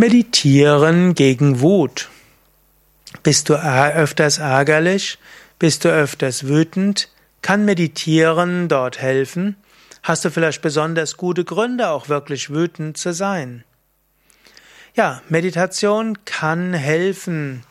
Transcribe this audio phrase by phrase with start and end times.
[0.00, 2.08] Meditieren gegen Wut.
[3.24, 5.18] Bist du öfters ärgerlich?
[5.58, 7.08] Bist du öfters wütend?
[7.42, 9.56] Kann Meditieren dort helfen?
[10.04, 13.64] Hast du vielleicht besonders gute Gründe, auch wirklich wütend zu sein?
[14.94, 17.64] Ja, Meditation kann helfen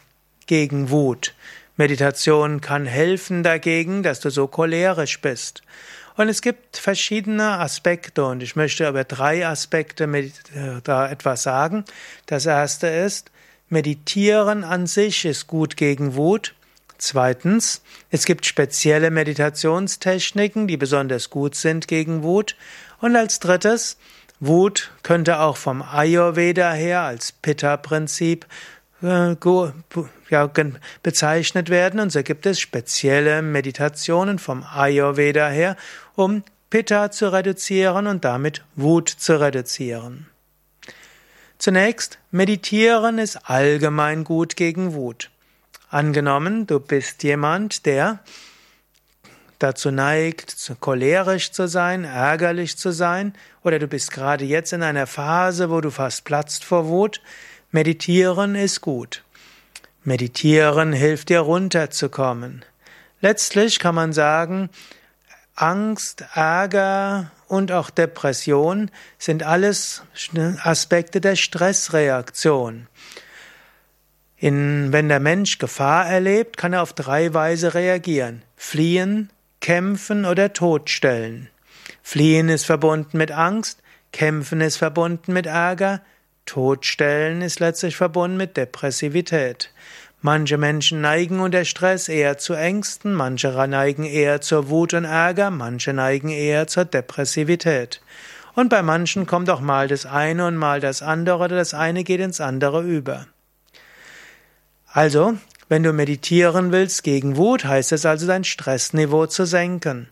[0.47, 1.33] gegen Wut.
[1.77, 5.61] Meditation kann helfen dagegen, dass du so cholerisch bist.
[6.17, 10.31] Und es gibt verschiedene Aspekte und ich möchte über drei Aspekte äh,
[10.83, 11.85] da etwas sagen.
[12.25, 13.31] Das erste ist,
[13.69, 16.55] Meditieren an sich ist gut gegen Wut.
[16.97, 22.55] Zweitens, es gibt spezielle Meditationstechniken, die besonders gut sind gegen Wut.
[22.99, 23.97] Und als drittes,
[24.39, 28.45] Wut könnte auch vom Ayurveda her als Pitta-Prinzip
[29.01, 30.49] ja,
[31.03, 31.99] bezeichnet werden.
[31.99, 35.75] Und so gibt es spezielle Meditationen vom Ayurveda her,
[36.15, 40.27] um Pitta zu reduzieren und damit Wut zu reduzieren.
[41.57, 45.31] Zunächst, meditieren ist allgemein gut gegen Wut.
[45.89, 48.19] Angenommen, du bist jemand, der
[49.57, 55.07] dazu neigt, cholerisch zu sein, ärgerlich zu sein, oder du bist gerade jetzt in einer
[55.07, 57.21] Phase, wo du fast platzt vor Wut,
[57.71, 59.23] Meditieren ist gut.
[60.03, 62.63] Meditieren hilft dir runterzukommen.
[63.19, 64.69] Letztlich kann man sagen,
[65.53, 70.03] Angst, Ärger und auch Depression sind alles
[70.63, 72.87] Aspekte der Stressreaktion.
[74.37, 78.43] In, wenn der Mensch Gefahr erlebt, kann er auf drei Weise reagieren.
[78.55, 79.29] Fliehen,
[79.59, 81.49] kämpfen oder totstellen.
[82.01, 83.81] Fliehen ist verbunden mit Angst,
[84.13, 86.01] kämpfen ist verbunden mit Ärger,
[86.47, 89.71] Todstellen ist letztlich verbunden mit Depressivität.
[90.21, 95.51] Manche Menschen neigen unter Stress eher zu Ängsten, manche neigen eher zur Wut und Ärger,
[95.51, 98.01] manche neigen eher zur Depressivität.
[98.55, 102.03] Und bei manchen kommt auch mal das eine und mal das andere oder das eine
[102.03, 103.27] geht ins andere über.
[104.91, 105.37] Also,
[105.69, 110.09] wenn du meditieren willst gegen Wut, heißt es also dein Stressniveau zu senken,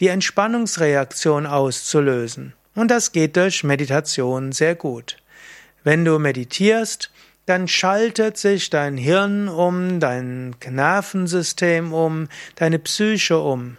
[0.00, 2.52] die Entspannungsreaktion auszulösen.
[2.74, 5.16] Und das geht durch Meditation sehr gut.
[5.88, 7.10] Wenn du meditierst,
[7.46, 13.78] dann schaltet sich dein Hirn um, dein Nervensystem um, deine Psyche um.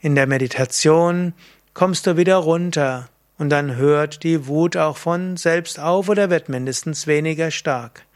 [0.00, 1.34] In der Meditation
[1.74, 6.48] kommst du wieder runter und dann hört die Wut auch von selbst auf oder wird
[6.48, 8.06] mindestens weniger stark.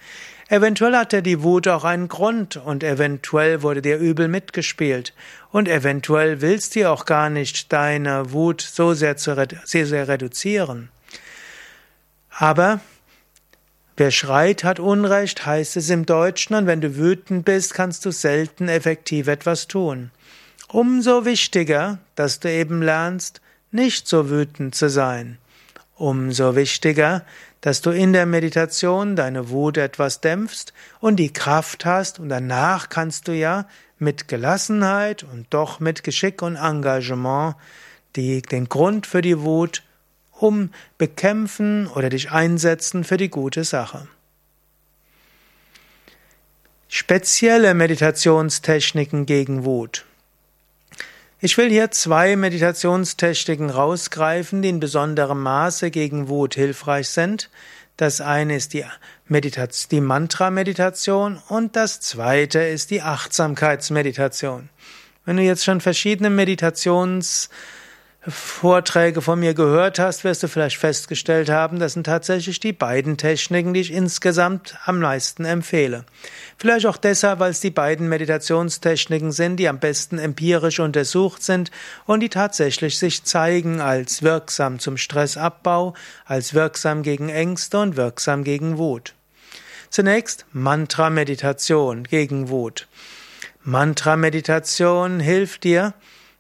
[0.49, 5.12] Eventuell hatte die Wut auch einen Grund und eventuell wurde dir übel mitgespielt
[5.53, 10.88] und eventuell willst du auch gar nicht deine Wut so sehr, zu, sehr, sehr reduzieren.
[12.31, 12.81] Aber
[13.97, 18.10] Wer schreit, hat Unrecht, heißt es im Deutschen, und wenn du wütend bist, kannst du
[18.10, 20.10] selten effektiv etwas tun.
[20.69, 23.41] Umso wichtiger, dass du eben lernst,
[23.71, 25.38] nicht so wütend zu sein.
[25.94, 27.25] Umso wichtiger,
[27.60, 32.88] dass du in der Meditation deine Wut etwas dämpfst und die Kraft hast, und danach
[32.88, 33.66] kannst du ja
[34.00, 37.55] mit Gelassenheit und doch mit Geschick und Engagement
[38.16, 39.84] die, den Grund für die Wut
[40.39, 44.06] um bekämpfen oder dich einsetzen für die gute Sache.
[46.89, 50.05] Spezielle Meditationstechniken gegen Wut.
[51.41, 57.50] Ich will hier zwei Meditationstechniken rausgreifen, die in besonderem Maße gegen Wut hilfreich sind.
[57.97, 58.84] Das eine ist die,
[59.91, 64.69] die Mantra-Meditation und das zweite ist die Achtsamkeitsmeditation.
[65.25, 67.50] Wenn du jetzt schon verschiedene Meditations
[68.27, 73.19] Vorträge von mir gehört hast, wirst du vielleicht festgestellt haben, das sind tatsächlich die beiden
[73.19, 76.07] Techniken, die ich insgesamt am meisten empfehle.
[76.57, 81.71] Vielleicht auch deshalb, weil es die beiden Meditationstechniken sind, die am besten empirisch untersucht sind
[82.07, 85.93] und die tatsächlich sich zeigen als wirksam zum Stressabbau,
[86.25, 89.15] als wirksam gegen Ängste und wirksam gegen Wut.
[89.91, 92.89] Zunächst Mantra-Meditation gegen Wut.
[93.65, 95.93] Mantra-Meditation hilft dir,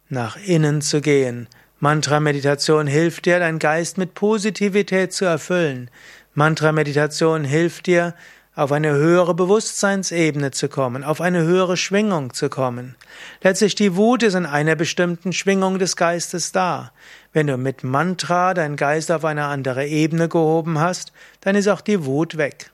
[0.08, 1.48] nach innen zu gehen,
[1.80, 5.90] Mantra-Meditation hilft dir, deinen Geist mit Positivität zu erfüllen.
[6.34, 8.14] Mantra-Meditation hilft dir,
[8.56, 12.94] auf eine höhere Bewusstseinsebene zu kommen, auf eine höhere Schwingung zu kommen.
[13.42, 16.92] Letztlich die Wut ist in einer bestimmten Schwingung des Geistes da.
[17.32, 21.80] Wenn du mit Mantra deinen Geist auf eine andere Ebene gehoben hast, dann ist auch
[21.80, 22.70] die Wut weg.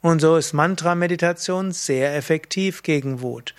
[0.00, 3.54] Und so ist Mantra-Meditation sehr effektiv gegen Wut.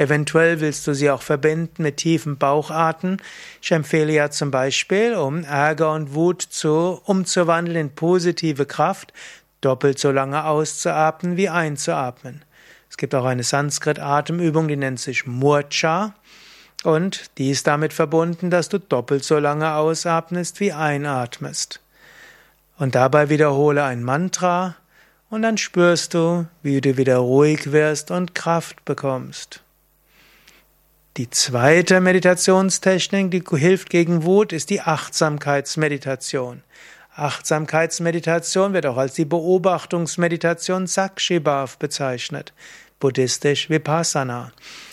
[0.00, 3.20] Eventuell willst du sie auch verbinden mit tiefen Baucharten.
[3.60, 9.12] Ich empfehle ja zum Beispiel, um Ärger und Wut zu, umzuwandeln in positive Kraft,
[9.60, 12.42] doppelt so lange auszuatmen wie einzuatmen.
[12.88, 16.14] Es gibt auch eine Sanskrit-Atemübung, die nennt sich Murcha.
[16.82, 21.78] Und die ist damit verbunden, dass du doppelt so lange ausatmest wie einatmest.
[22.78, 24.76] Und dabei wiederhole ein Mantra
[25.28, 29.62] und dann spürst du, wie du wieder ruhig wirst und Kraft bekommst.
[31.16, 36.62] Die zweite Meditationstechnik, die hilft gegen Wut, ist die Achtsamkeitsmeditation.
[37.16, 42.52] Achtsamkeitsmeditation wird auch als die Beobachtungsmeditation Sakshibhav bezeichnet,
[43.00, 44.52] buddhistisch Vipassana.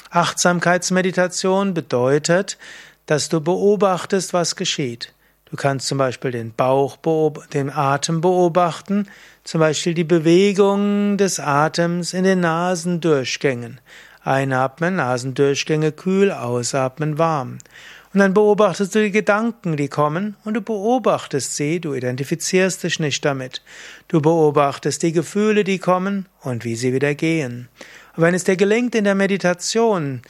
[0.10, 2.58] Achtsamkeitsmeditation bedeutet,
[3.06, 5.14] dass du beobachtest, was geschieht.
[5.46, 6.98] Du kannst zum Beispiel den Bauch,
[7.54, 9.08] den Atem beobachten,
[9.44, 13.80] zum Beispiel die Bewegung des Atems in den Nasendurchgängen.
[14.28, 17.60] Einatmen, Nasendurchgänge kühl, ausatmen warm.
[18.14, 23.00] Und dann beobachtest du die Gedanken, die kommen, und du beobachtest sie, du identifizierst dich
[23.00, 23.62] nicht damit.
[24.08, 27.70] Du beobachtest die Gefühle, die kommen und wie sie wieder gehen.
[28.16, 30.22] Und wenn es dir gelingt, in der Meditation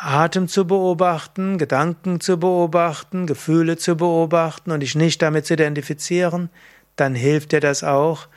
[0.00, 6.50] Atem zu beobachten, Gedanken zu beobachten, Gefühle zu beobachten und dich nicht damit zu identifizieren,
[6.96, 8.28] dann hilft dir das auch,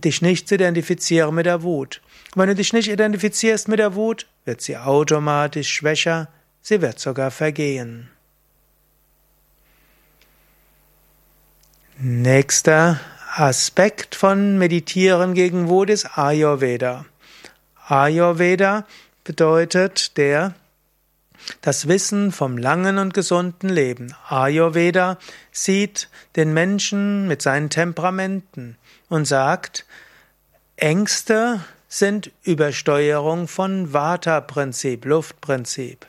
[0.00, 2.00] dich nicht zu identifizieren mit der Wut.
[2.34, 6.28] Wenn du dich nicht identifizierst mit der Wut, wird sie automatisch schwächer,
[6.60, 8.10] sie wird sogar vergehen.
[11.98, 13.00] Nächster
[13.36, 17.04] Aspekt von Meditieren gegen Wut ist Ayurveda.
[17.86, 18.86] Ayurveda
[19.22, 20.54] bedeutet der
[21.60, 24.14] das Wissen vom langen und gesunden Leben.
[24.28, 25.18] Ayurveda
[25.52, 28.76] sieht den Menschen mit seinen Temperamenten
[29.08, 29.86] und sagt,
[30.76, 36.06] Ängste sind Übersteuerung von Vata-Prinzip, Luftprinzip.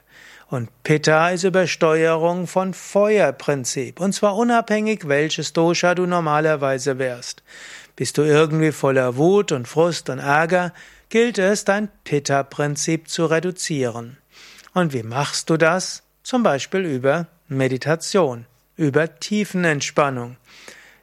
[0.48, 4.00] Und Pitta ist Übersteuerung von Feuerprinzip.
[4.00, 7.44] Und zwar unabhängig, welches Dosha du normalerweise wärst.
[7.96, 10.74] Bist du irgendwie voller Wut und Frust und Ärger,
[11.10, 14.18] gilt es, dein Pitta-Prinzip zu reduzieren.
[14.75, 16.04] Und wie machst du das?
[16.22, 18.45] Zum Beispiel über Meditation,
[18.75, 20.36] über Tiefenentspannung,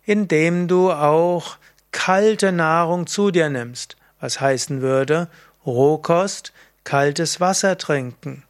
[0.04, 1.56] indem du auch
[1.90, 5.28] kalte Nahrung zu dir nimmst, was heißen würde
[5.64, 6.52] Rohkost,
[6.84, 8.44] kaltes Wasser trinken,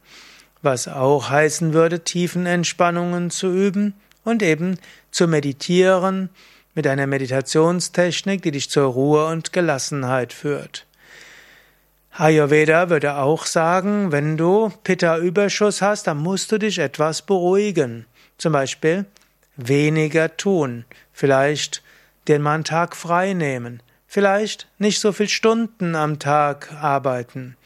[0.61, 3.93] was auch heißen würde Tiefenentspannungen zu üben
[4.25, 4.77] und eben
[5.09, 6.31] zu meditieren
[6.75, 10.85] mit einer Meditationstechnik, die dich zur Ruhe und Gelassenheit führt.
[12.15, 18.05] Ayurveda würde auch sagen, wenn du Pitta-Überschuss hast, dann musst du dich etwas beruhigen.
[18.37, 19.05] Zum Beispiel
[19.55, 21.81] weniger tun, vielleicht
[22.27, 27.57] dir mal einen Tag frei nehmen, vielleicht nicht so viel Stunden am Tag arbeiten,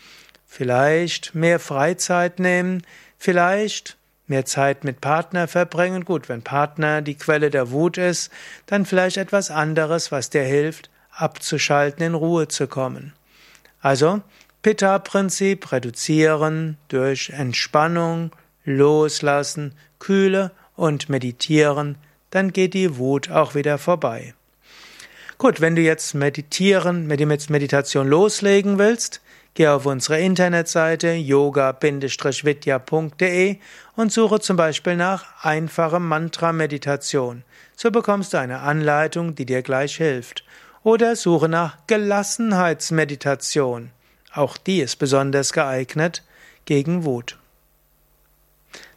[0.46, 2.84] vielleicht mehr Freizeit nehmen,
[3.18, 3.98] vielleicht
[4.28, 6.06] mehr Zeit mit Partner verbringen.
[6.06, 8.32] Gut, wenn Partner die Quelle der Wut ist,
[8.66, 13.14] dann vielleicht etwas anderes, was dir hilft, abzuschalten, in Ruhe zu kommen.
[13.82, 14.22] Also
[14.62, 18.32] Pitta-Prinzip reduzieren durch Entspannung,
[18.66, 21.98] Loslassen, Kühle und Meditieren,
[22.32, 24.34] dann geht die Wut auch wieder vorbei.
[25.38, 29.22] Gut, wenn du jetzt meditieren, mit dem jetzt Meditation loslegen willst,
[29.54, 33.58] geh auf unsere Internetseite yoga-vidya.de
[33.96, 37.44] und suche zum Beispiel nach einfache Mantra-Meditation.
[37.76, 40.44] So bekommst du eine Anleitung, die dir gleich hilft.
[40.84, 43.90] Oder suche nach Gelassenheitsmeditation.
[44.34, 46.24] Auch die ist besonders geeignet
[46.66, 47.38] gegen Wut.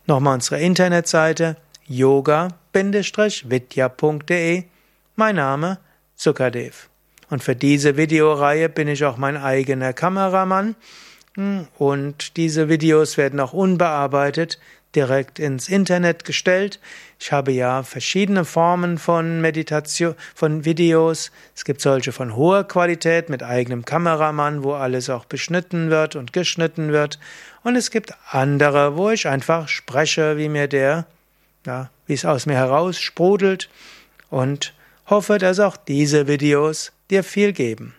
[0.06, 1.56] Nochmal unsere Internetseite
[1.86, 4.64] yoga-vidya.de.
[5.16, 5.78] Mein Name
[6.14, 6.90] Zuckerdev.
[7.30, 10.76] Und für diese Videoreihe bin ich auch mein eigener Kameramann.
[11.78, 14.58] Und diese Videos werden auch unbearbeitet
[14.94, 16.80] direkt ins Internet gestellt.
[17.18, 21.30] Ich habe ja verschiedene Formen von Meditation, von Videos.
[21.54, 26.32] Es gibt solche von hoher Qualität mit eigenem Kameramann, wo alles auch beschnitten wird und
[26.32, 27.18] geschnitten wird.
[27.62, 31.06] Und es gibt andere, wo ich einfach spreche, wie mir der,
[31.66, 33.68] ja, wie es aus mir heraus sprudelt
[34.30, 34.72] und
[35.06, 37.94] hoffe, dass auch diese Videos dir viel geben.